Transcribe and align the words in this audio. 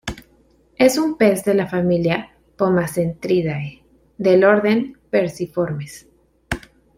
Es 0.77 0.97
un 0.97 1.15
pez 1.15 1.43
de 1.45 1.53
la 1.53 1.67
familia 1.67 2.31
Pomacentridae 2.57 3.83
del 4.17 4.43
orden 4.45 4.97
Perciformes. 5.11 6.07